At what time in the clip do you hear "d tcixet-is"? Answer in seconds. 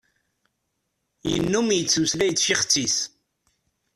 2.31-2.97